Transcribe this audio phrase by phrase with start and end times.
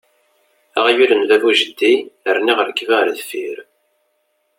[0.77, 1.93] Aɣyul n baba u jeddi
[2.35, 3.57] rniɣ rrekba ɣer deffier!